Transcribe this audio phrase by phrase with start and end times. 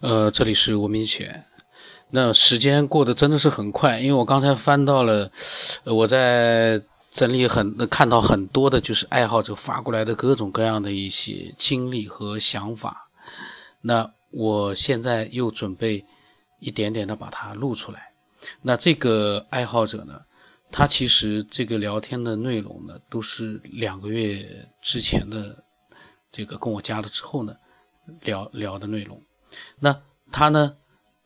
[0.00, 1.44] 呃，这里是文明犬。
[2.10, 5.32] 那时间过得真的是很快，因为我刚才翻到了，
[5.82, 6.80] 我在
[7.10, 13.10] 整理很看到很多的，就是爱好者发过来的各种各样的一些经历和想法。
[13.80, 16.06] 那我现在又准备
[16.60, 18.12] 一点点的把它录出来。
[18.62, 20.20] 那这个爱好者呢，
[20.70, 25.64] 他其实这个聊天的内容呢，都是两个月之前的
[26.30, 27.56] 这个跟我加了之后呢
[28.22, 29.20] 聊聊的内容。
[29.80, 30.00] 那
[30.32, 30.76] 他呢？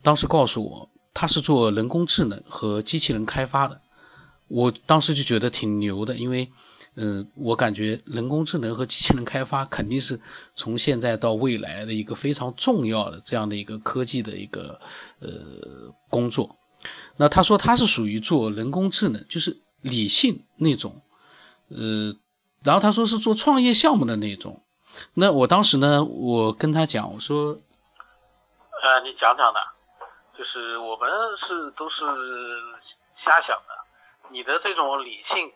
[0.05, 3.81] 当时告诉我，他是做人工智能和机器人开发的。
[4.49, 6.51] 我当时就觉得挺牛的，因为，
[6.97, 10.21] 嗯，我感觉人工智能和机器人开发肯定是
[10.57, 14.81] 从现在到未来的一个非常重要的这样的一个科技的一个
[15.21, 16.57] 呃工作。
[17.17, 21.01] 那他说他是属于做人工智能，就是理性那种，
[21.69, 22.17] 呃，
[22.65, 24.63] 然后他说是做创业项目的那种。
[25.15, 27.57] 那我当时呢，我跟他讲，我说。
[28.83, 29.61] 呃，你讲讲的，
[30.37, 32.03] 就是我们是都是
[33.25, 33.79] 瞎想的，
[34.29, 35.53] 你的这种理性，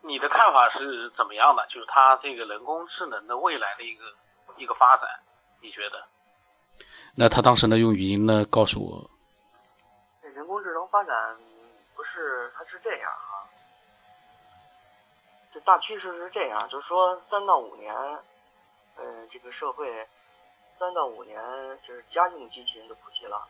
[0.00, 1.66] 你的看法是怎么样的？
[1.66, 4.04] 就是它这个人工智能的未来的一个
[4.56, 5.06] 一个发展，
[5.60, 6.02] 你觉得？
[7.14, 9.10] 那他当时呢，用语音呢告诉我，
[10.30, 11.36] 人工智能发展
[11.94, 13.44] 不是，它是这样啊，
[15.52, 17.94] 这大趋势是这样，就是说三到五年，
[18.96, 20.08] 呃，这个社会。
[20.82, 21.40] 三到五年
[21.86, 23.46] 就是家用机器人的普及了，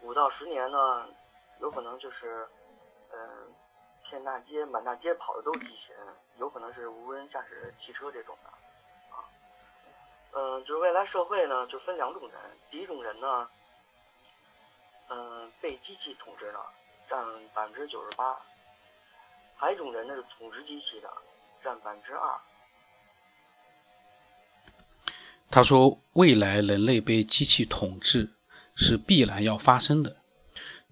[0.00, 1.06] 五到十年呢，
[1.60, 2.48] 有可能就是，
[3.12, 3.54] 嗯，
[4.08, 5.98] 遍大街满大街跑的都是机器人，
[6.38, 8.48] 有可能是无人驾驶汽车这种的，
[9.14, 9.20] 啊，
[10.32, 12.40] 嗯，就是未来社会呢就分两种人，
[12.70, 13.50] 第一种人呢，
[15.10, 16.60] 嗯，被机器统治的
[17.06, 18.34] 占百分之九十八，
[19.58, 21.12] 还有一种人呢是统治机器的，
[21.62, 22.40] 占百分之二。
[25.50, 28.30] 他说：“未来人类被机器统治
[28.74, 30.16] 是必然要发生的。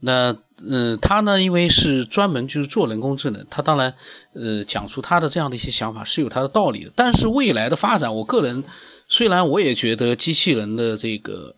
[0.01, 0.37] 那，
[0.69, 3.95] 呃，他呢，因为是专门就是做人工智能，他当然，
[4.35, 6.93] 呃，讲出他的这样的一些想法是有他的道理的。
[6.95, 8.65] 但是未来的发展，我个人
[9.09, 11.57] 虽然我也觉得机器人的这个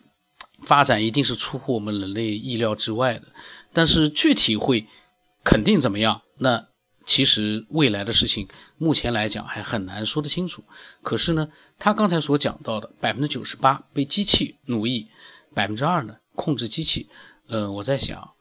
[0.63, 3.23] 发展一定是出乎我们人类意料之外的，
[3.73, 4.87] 但是具体会
[5.45, 6.23] 肯定怎么样？
[6.39, 6.67] 那。”
[7.07, 10.65] 其实未来的事情，目前来讲还很难说得清楚。
[11.03, 15.07] 可是呢，他刚才所讲到的百分之九十八被机器奴役，
[15.55, 17.09] 百分之二呢控制机器。
[17.47, 18.33] 嗯，我在想，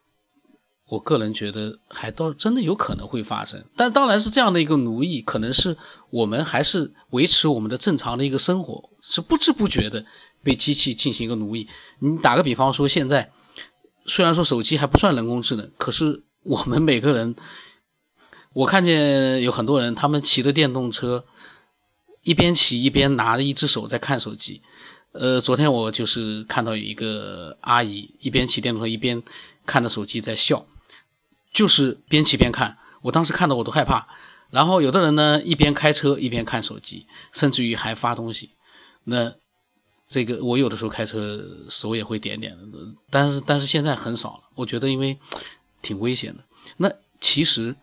[0.90, 3.64] 我个人觉得还倒真的有可能会发生。
[3.76, 5.78] 但当然是这样的一个奴役，可能是
[6.10, 10.04] 我们还是维持我们的正常的一个生活，是不知不觉的
[10.42, 11.68] 被机器进行一个奴役。
[12.00, 13.32] 你打个比方说，现在
[14.08, 17.36] 虽然说手机还不算人工智能，可是我们每个人。
[18.56, 21.26] 我看见有很多人，他们骑着电动车，
[22.24, 24.62] 一边骑一边拿着一只手在看手机。
[25.12, 29.24] 呃，昨天我就是看到有一个阿姨一边骑电动车一边
[29.66, 30.66] 看着手机在笑，
[31.54, 32.78] 就是边骑边看。
[33.02, 34.08] 我当时看到我都害怕。
[34.50, 38.52] 然后有的人呢，一边开车一边看手机，甚至于还发东西。
[39.04, 39.34] 那
[40.08, 42.58] 这个我有的时候开车手也会点点，
[43.10, 44.44] 但是但是现在很少了。
[44.56, 45.20] 我觉得因为
[45.82, 46.46] 挺危险的。
[46.78, 46.90] 那
[47.20, 47.76] 其实。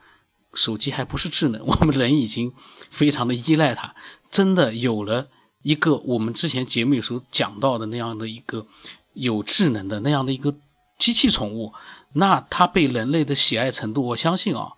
[0.55, 2.53] 手机还不是智能， 我们人已经
[2.91, 3.95] 非常的依赖它。
[4.31, 5.29] 真的有了
[5.63, 8.67] 一个我们之前节目里所讲到的那样的一个
[9.13, 10.55] 有智能的那样的一个
[10.99, 11.73] 机器宠物，
[12.13, 14.73] 那它被人类的喜爱程度，我相信啊，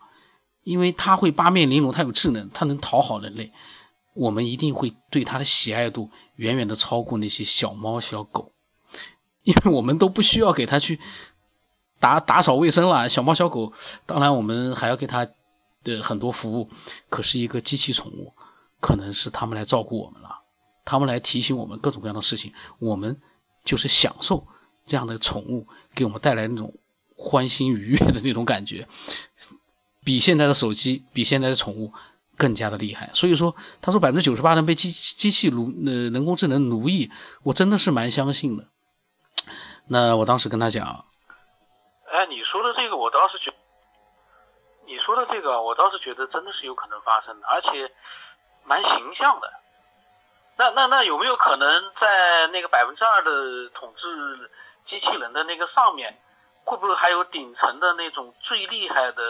[0.62, 3.52] 因为它会八面玲珑，它有智能，它能讨好人类，
[4.14, 8.52] 我们一定会对它的喜爱度远远的超过那些小猫小狗，
[9.42, 10.98] 因为我们都不需要给它去
[12.00, 13.08] 打打扫卫生了。
[13.08, 13.72] 小猫小狗，
[14.06, 15.26] 当然我们还要给它。
[15.84, 16.70] 的很多服务，
[17.08, 18.32] 可是一个机器宠物，
[18.80, 20.40] 可能是他们来照顾我们了，
[20.84, 23.20] 他们来提醒我们各种各样的事情，我们
[23.64, 24.46] 就是享受
[24.86, 26.74] 这样的宠物给我们带来那种
[27.16, 28.88] 欢欣愉悦的那种感觉，
[30.04, 31.92] 比现在的手机，比现在的宠物
[32.36, 33.10] 更加的厉害。
[33.12, 37.10] 所以说，他说百分之九十八人被机机器奴呃人工智能奴役，
[37.42, 38.66] 我真的是蛮相信的。
[39.86, 43.54] 那我当时跟他讲，哎，你说的这个，我当时觉。
[44.86, 47.90] 你说的这个，我倒是觉得真的是有可能发生的，而且
[48.64, 49.50] 蛮形象的。
[50.56, 51.66] 那那那有没有可能
[52.00, 54.50] 在那个百分之二的统治
[54.88, 56.16] 机器人的那个上面，
[56.64, 59.22] 会不会还有顶层的那种最厉害的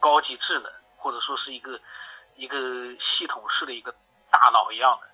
[0.00, 1.78] 高级智能，或者说是一个
[2.36, 2.56] 一个
[2.96, 3.92] 系统式的一个
[4.30, 5.08] 大脑一样的？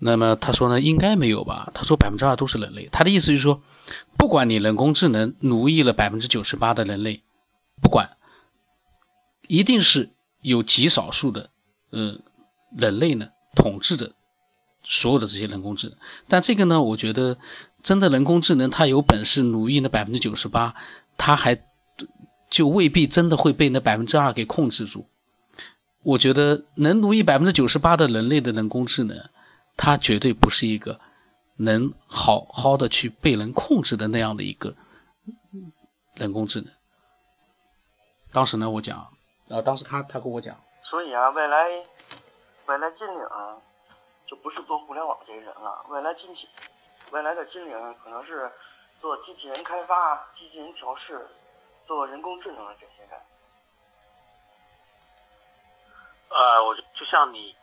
[0.00, 1.70] 那么他说呢，应该没有吧？
[1.72, 3.60] 他说百分之二都是人类，他的意思就是说，
[4.18, 7.22] 不管你人工智能奴役了百分之九十八的人类。
[7.82, 8.16] 不管，
[9.48, 10.08] 一定是
[10.40, 11.50] 有极少数的，
[11.90, 12.22] 嗯，
[12.74, 14.12] 人类呢统治着
[14.82, 15.98] 所有的这些人工智能。
[16.28, 17.36] 但这个呢，我觉得
[17.82, 20.76] 真的人工智能它有本事奴役那百分之九十八，
[21.18, 21.60] 它还
[22.48, 25.06] 就未必真的会被那百分之二给控制住。
[26.02, 29.28] 我觉得能奴役百分之九十八的人类的人工智能，
[29.76, 31.00] 它绝对不是一个
[31.56, 34.74] 能好好的去被人控制的那样的一个
[36.14, 36.72] 人工智能。
[38.32, 38.96] 当时呢，我讲。
[39.50, 41.68] 啊，当时他他跟我讲，所以啊，未来
[42.64, 43.28] 未来金领
[44.26, 46.48] 就不是做互联网这些人了，未来金器
[47.10, 48.50] 未来的金领可能是
[48.98, 51.28] 做机器人开发、机器人调试、
[51.86, 53.20] 做人工智能的这些人。
[56.30, 57.54] 呃，我就就像你，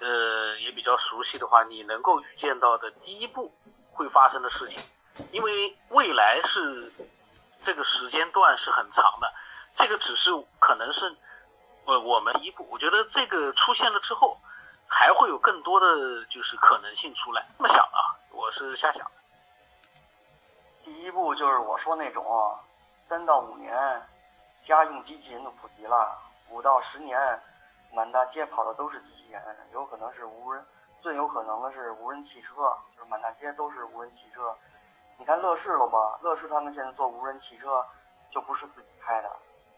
[0.00, 3.52] 呃，也比较熟悉的话，你能够预见到的第一步
[3.92, 6.92] 会发生的事情，因为未来是
[7.64, 9.32] 这个时间段是很长的，
[9.76, 11.16] 这个只是可能是
[11.84, 14.36] 呃我们一步，我觉得这个出现了之后，
[14.86, 15.86] 还会有更多的
[16.26, 17.46] 就是可能性出来。
[17.58, 19.06] 这么想啊，我是瞎想。
[20.84, 22.24] 第一步就是我说那种
[23.08, 24.02] 三到五年
[24.66, 26.18] 家用机器人的普及了，
[26.50, 27.18] 五到十年。
[27.94, 29.42] 满大街跑的都是机器人，
[29.72, 30.62] 有可能是无人，
[31.00, 34.54] 最有可能的是无人汽车，就是满大街都是无人汽车。
[35.16, 36.18] 你看乐视了吧？
[36.20, 37.82] 乐视他们现在做无人汽车，
[38.30, 39.30] 就不是自己开的，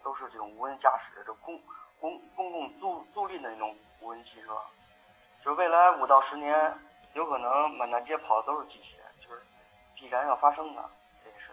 [0.03, 1.61] 都是这种无人驾驶，这公
[2.01, 4.57] 公公共租租赁的那种无人汽车。
[5.45, 6.79] 就未来五到十年，
[7.15, 9.43] 有可能满大街跑的都是机器人，就是
[9.95, 10.85] 必然要发生的
[11.25, 11.53] 这件事。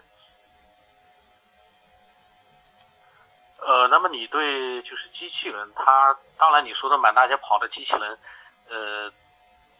[3.60, 8.20] 呃，那么你对就是机器人，它当然你说的满大街跑的机器人，
[8.70, 9.12] 呃，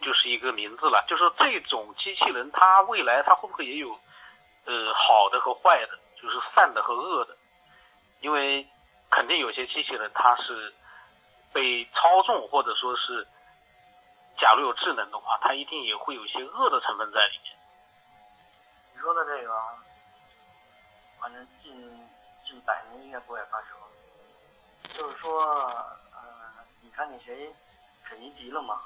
[0.02, 1.04] 就是一个名字了。
[1.08, 3.90] 就说这种机器人，它未来它会不会也有
[4.66, 7.36] 呃好的和坏的，就是善的和恶的？
[8.22, 8.68] 因为
[9.12, 10.74] 肯定有些机器人它是
[11.54, 13.28] 被操纵，或者说是
[14.38, 17.56] 假如有智能的话，它一定也会有一些恶的成分在里面。
[18.94, 19.62] 你说的这个，
[21.20, 22.08] 反正近。
[22.48, 23.70] 近百年应该不会发生，
[24.94, 25.42] 就是说，
[26.14, 27.52] 呃，你看那谁，
[28.08, 28.80] 肯尼迪了嘛？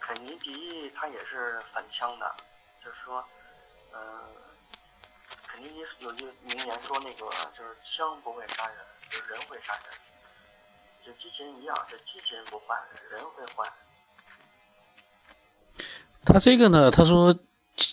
[0.00, 2.34] 肯尼迪他也是反枪的，
[2.82, 3.22] 就是说，
[3.92, 4.24] 呃，
[5.60, 7.26] 尼迪有句名言说那个
[7.56, 8.76] 就是枪不会杀人，
[9.10, 9.84] 就是人会杀人。
[11.04, 12.74] 这机器人一样，这机器人不坏，
[13.10, 13.72] 人会坏。
[16.24, 17.38] 他这个呢，他说。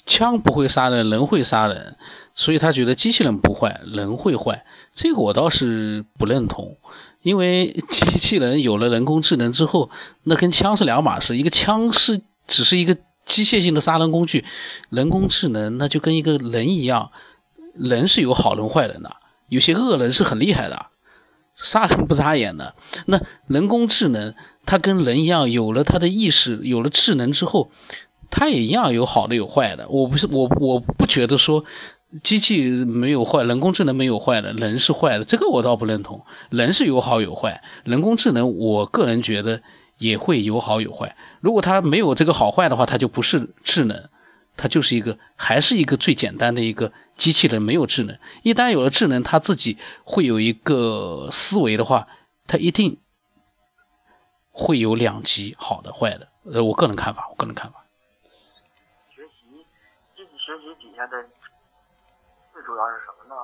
[0.08, 1.96] 枪不会杀人，人会杀人，
[2.34, 4.66] 所以他觉得机器人不坏，人会坏。
[4.94, 6.76] 这个我倒是不认同，
[7.22, 9.92] 因为机器人有了人工智能之后，
[10.24, 11.38] 那跟枪是两码事。
[11.38, 12.96] 一个枪是只是一个
[13.26, 14.44] 机械性的杀人工具，
[14.90, 17.12] 人工智能那就跟一个人一样，
[17.75, 19.16] 人是有好人坏人的，
[19.48, 20.88] 有些恶人是很厉害的，
[21.56, 22.75] 杀人不眨眼的。
[23.06, 24.33] 那人工智能
[24.66, 27.72] 它跟人一样，有了它的意识，有了智能之后。
[28.31, 31.63] 它也一样有好的有坏的，我不是我我不觉得说
[32.24, 36.25] 机器没有坏，人工智能没有坏的，人是坏的，这个我倒不认同。
[36.50, 39.62] 人是有好有坏，人工智能我个人觉得
[40.00, 41.16] 也会有好有坏。
[41.39, 44.10] 如果它没有这个好坏的话，它就不是智能，
[44.57, 48.18] 它就是一个还是一个最简单的一个机器人，没有智能。
[48.44, 52.07] 一旦有了智能，它自己会有一个思维的话，
[52.48, 53.00] 它一定
[54.52, 56.30] 会有两极，好的坏的。
[56.52, 57.84] 呃，我个人看法，我个人看法。
[59.13, 59.66] 学习，
[60.16, 61.24] 学习底下的
[62.54, 63.42] 最主要是什么呢？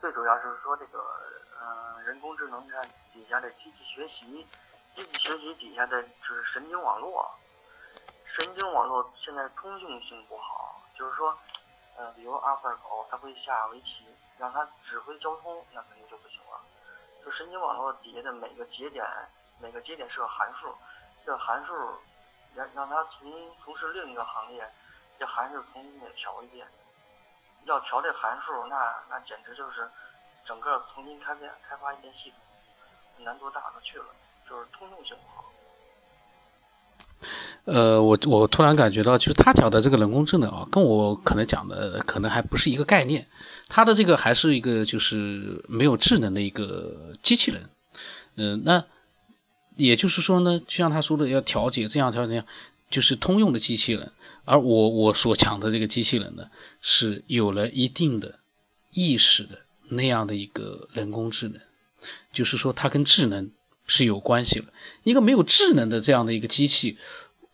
[0.00, 0.98] 最主要是说这个，
[1.62, 2.82] 嗯，人工智能看
[3.14, 4.44] 底下的机器学习，
[4.96, 7.24] 机器学习底下的就是神经网络，
[8.38, 11.36] 神经网络现在通用性不好，就是说，
[11.96, 14.06] 呃，比如阿尔法狗，它会下围棋，
[14.38, 16.58] 让它指挥交通，那肯定就不行了。
[17.22, 19.04] 就神经网络底下的每个节点，
[19.60, 20.74] 每个节点是个函数，
[21.26, 21.74] 这函数
[22.54, 24.66] 让让它从从事另一个行业。
[25.18, 26.66] 这函数重新得调一遍，
[27.64, 29.88] 要调这函数，那那简直就是
[30.44, 34.06] 整个重新开发开发一遍系统，难度大了去了，
[34.48, 35.44] 就是通用性不好。
[37.64, 43.28] 呃，我我突然感觉到，就是他讲的这个人工智能啊，跟我可能讲的可能还不是一个概念。
[43.68, 47.70] 他的这个还是一个就是没有智能的一个机器人。
[48.34, 48.84] 嗯，那
[49.76, 52.46] 也就是说呢，就像他说的，要调节这样调节那样，
[52.90, 54.10] 就是通用的机器人。
[54.44, 56.46] 而我我所讲的这个机器人呢，
[56.80, 58.40] 是有了一定的
[58.92, 61.60] 意识的那样的一个人工智能，
[62.32, 63.52] 就是说它跟智能
[63.86, 64.66] 是有关系了。
[65.04, 66.98] 一个没有智能的这样的一个机器，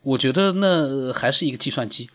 [0.03, 2.11] 我觉得那还是一个计算机，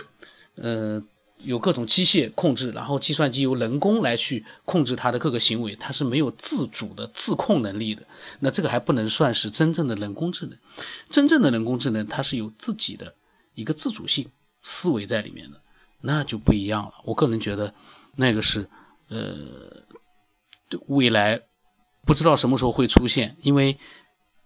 [0.55, 1.03] 呃，
[1.37, 8.03] 有各种机械控制，然后计算机由人工来去控制它的各个行为，它是没有自主的自控能力的。
[8.39, 10.57] 那这个还不能算是真正的人工智能。
[11.09, 13.15] 真正的人工智能，它是有自己的
[13.55, 14.29] 一个自主性。
[14.65, 15.59] 思维在里面的，
[15.99, 16.93] 那就不一样了。
[17.03, 17.73] 我个人觉得，
[18.15, 18.69] 那个是
[19.09, 19.83] 呃，
[20.87, 21.41] 未来
[22.05, 23.77] 不知道什么时候会出现，因为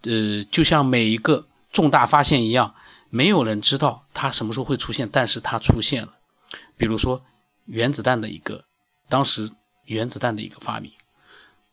[0.01, 2.73] 呃，就像每一个重大发现一样，
[3.09, 6.17] 没有人知道它什么时候会出现，但是它出现了。
[6.77, 7.23] 比如说
[7.65, 8.65] 原子弹的一个，
[9.09, 9.51] 当时
[9.85, 10.91] 原子弹的一个发明。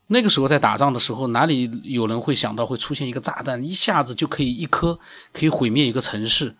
[0.07, 4.99] 那个时候在打仗的时候，哪里有人会想到会出现一个炸弹，一下子就可以一颗
[5.33, 6.55] 可以毁灭一个城市？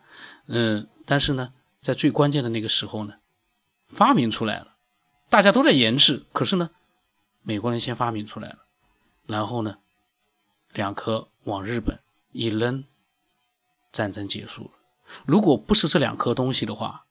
[0.48, 3.14] 嗯，但是呢，在最关键的那个时候呢，
[3.88, 4.76] 发明出来了，
[5.30, 6.72] 大家都在研制，可是呢，
[7.44, 8.58] 美国人先发明出来了，
[9.28, 9.78] 然后呢，
[10.74, 12.00] 两颗往日本
[12.32, 12.84] 一扔，
[13.96, 14.72] 战争结束了。
[15.26, 17.06] 如果不是这两颗东西的话，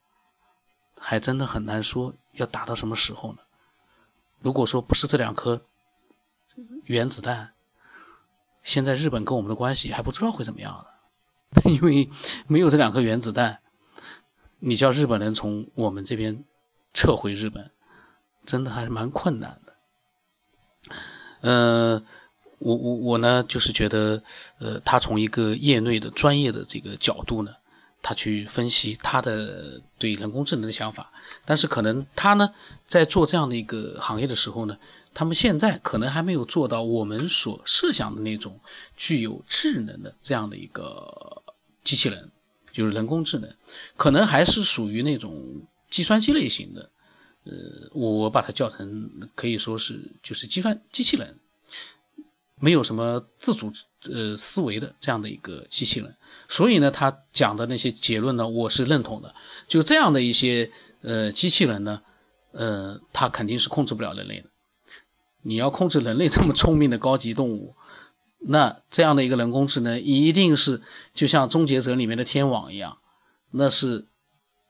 [0.99, 3.39] 还真的很难说要打到什么时候呢？
[4.39, 5.65] 如果说不是这两颗。
[6.85, 7.51] 原子弹，
[8.63, 12.09] 现在日本跟我们的关系还不知道会怎么样呢， 因为
[12.47, 13.59] 没有这两颗原子弹，
[14.59, 16.45] 你叫日本人从我们这边
[16.93, 17.71] 撤回日本，
[18.45, 19.75] 真的还是蛮困难的。
[21.41, 22.05] 嗯，
[22.59, 24.23] 我我我呢，就是觉得，
[24.59, 27.51] 呃，他从一个业内的专业的这个角度呢。
[28.07, 31.11] 他去分析他的对人工智能的想法，
[31.43, 32.53] 但是可能他呢
[32.85, 34.77] 在做这样的一个行业的时候呢，
[35.15, 38.59] 他们现在可能还没有做到我们所设想的那种
[38.95, 41.41] 具有智能的这样的一个
[41.83, 42.29] 机器人，
[42.71, 43.51] 就是人工智能，
[43.97, 46.91] 可能还是属于那种计算机类型的，
[47.45, 51.39] 呃，我把它叫成可以说是就是计算机器人。
[52.65, 53.71] 没有什么自主
[54.11, 56.17] 呃思维的这样的一个机器人，
[56.49, 59.35] 所以呢，他讲的那些结论呢，我是认同的。
[59.67, 62.01] 就这样的一些呃机器人呢，
[62.53, 64.49] 呃，它肯定是控制不了人类的。
[65.43, 67.75] 你要控制人类这么聪明的高级动物，
[68.39, 70.81] 那这样的一个人工智能一定是
[71.13, 72.97] 就像《终结者》里面的天网一样，
[73.51, 74.07] 那是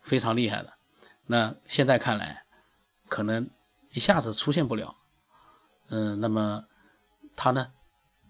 [0.01, 0.73] 非常厉害的。
[1.25, 2.43] 那现在看来，
[3.07, 3.49] 可能
[3.93, 4.97] 一下子出现不了。
[5.87, 6.65] 嗯，那么
[7.37, 7.71] 他呢？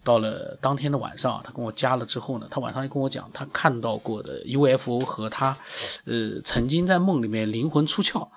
[0.05, 5.57] 到了当天的晚上，他跟我加了之后呢，他晚上跟我讲他看到过的 UFO 和他，
[6.05, 8.29] 呃，曾经在梦里面灵魂出窍。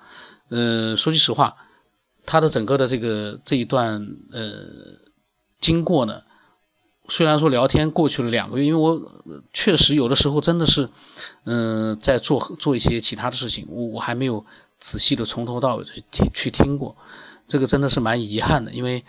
[0.49, 1.55] 呃，说句实话，
[2.25, 4.51] 他的整个的这个这一段呃
[5.61, 6.23] 经过呢，
[7.07, 8.99] 虽然说聊天过去了两个月，因为我
[9.53, 10.89] 确实有的时候真的是，
[11.43, 14.43] 嗯，在做做一些其他的事情，我我还没有
[14.79, 16.97] 仔细的从头到尾去听去听过，
[17.47, 19.05] 这个真的是蛮遗憾的，因为。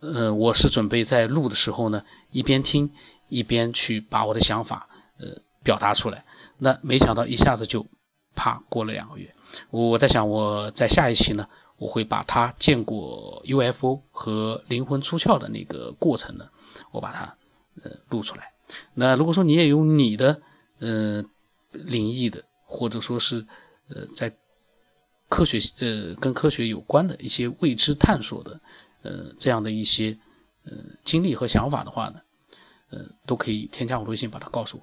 [0.00, 2.90] 呃，我是准备在录的时候呢，一边听
[3.28, 6.24] 一边去把我的想法呃表达出来。
[6.56, 7.86] 那没想到一下子就
[8.34, 9.34] 啪过了两个月。
[9.70, 16.48] 我在想，我在下一期呢，我会把他见过 UFO 和灵魂出窍的那个过程呢，
[16.90, 17.36] 我把它
[17.82, 18.52] 呃录出来。
[18.94, 20.40] 那如果说你也有你的
[20.78, 21.22] 呃
[21.72, 23.46] 灵异的，或者说是
[23.88, 24.34] 呃在
[25.28, 28.62] 科学呃跟科学有关的一些未知探索的。
[29.06, 30.18] 呃，这样的一些
[30.64, 30.72] 呃
[31.04, 32.20] 经历和想法的话呢，
[32.90, 34.82] 呃，都可以添加我微信，把它告诉我。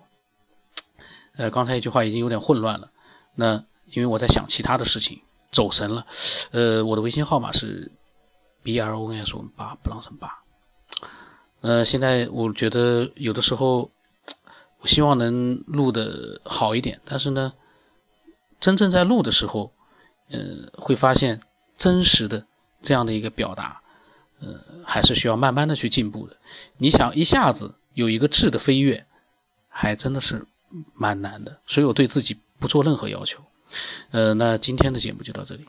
[1.35, 2.91] 呃，刚才一句话已经有点混乱了，
[3.35, 6.05] 那因为我在想其他的事情，走神了。
[6.51, 7.91] 呃，我的微信号码是
[8.63, 10.43] b r o n s 八布朗森八。
[11.61, 13.89] 呃，现在我觉得有的时候，
[14.79, 17.53] 我希望能录的好一点，但是呢，
[18.59, 19.73] 真正在录的时候，
[20.29, 21.41] 呃，会发现
[21.77, 22.45] 真实的
[22.81, 23.82] 这样的一个表达。
[24.43, 26.37] 呃，还是需要慢慢的去进步的。
[26.77, 29.05] 你想一下子有一个质的飞跃，
[29.69, 30.45] 还真的是
[30.93, 31.59] 蛮难的。
[31.65, 33.39] 所以我对自己不做任何要求。
[34.11, 35.65] 呃，那今天的节目就到这里。